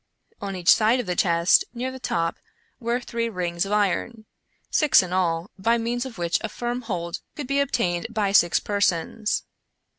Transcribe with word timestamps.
On 0.41 0.55
each 0.55 0.73
side 0.73 0.99
of 0.99 1.05
the 1.05 1.15
chest, 1.15 1.63
near 1.75 1.91
the 1.91 1.99
top, 1.99 2.39
were 2.79 2.99
three 2.99 3.29
rings 3.29 3.67
of 3.67 3.71
iron— 3.71 4.25
six 4.71 5.03
in 5.03 5.13
all— 5.13 5.51
by 5.59 5.77
means 5.77 6.07
of 6.07 6.17
which 6.17 6.39
a 6.41 6.49
firm 6.49 6.81
hold 6.81 7.19
could 7.35 7.45
be 7.45 7.59
obtained 7.59 8.07
by 8.09 8.31
six 8.31 8.59
persons. 8.59 9.43